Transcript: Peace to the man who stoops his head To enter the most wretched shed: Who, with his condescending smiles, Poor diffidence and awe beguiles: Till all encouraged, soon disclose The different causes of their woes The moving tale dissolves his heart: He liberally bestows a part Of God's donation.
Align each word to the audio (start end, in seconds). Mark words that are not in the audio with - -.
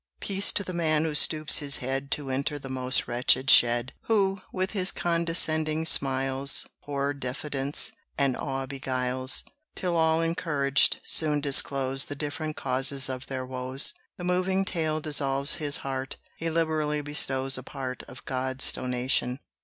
Peace 0.19 0.51
to 0.53 0.63
the 0.63 0.73
man 0.73 1.03
who 1.05 1.13
stoops 1.13 1.59
his 1.59 1.77
head 1.77 2.09
To 2.09 2.31
enter 2.31 2.57
the 2.57 2.71
most 2.71 3.07
wretched 3.07 3.51
shed: 3.51 3.93
Who, 4.05 4.41
with 4.51 4.71
his 4.71 4.91
condescending 4.91 5.85
smiles, 5.85 6.65
Poor 6.81 7.13
diffidence 7.13 7.91
and 8.17 8.35
awe 8.35 8.65
beguiles: 8.65 9.43
Till 9.75 9.95
all 9.95 10.21
encouraged, 10.23 11.01
soon 11.03 11.39
disclose 11.39 12.05
The 12.05 12.15
different 12.15 12.55
causes 12.55 13.09
of 13.09 13.27
their 13.27 13.45
woes 13.45 13.93
The 14.17 14.23
moving 14.23 14.65
tale 14.65 15.01
dissolves 15.01 15.57
his 15.57 15.77
heart: 15.85 16.17
He 16.35 16.49
liberally 16.49 17.01
bestows 17.01 17.55
a 17.55 17.61
part 17.61 18.01
Of 18.07 18.25
God's 18.25 18.71
donation. 18.71 19.39